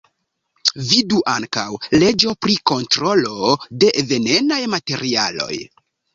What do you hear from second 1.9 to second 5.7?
leĝo pri kontrolo de venenaj materialoj.